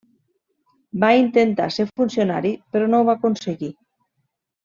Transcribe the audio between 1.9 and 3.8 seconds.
funcionari però no ho va aconseguir.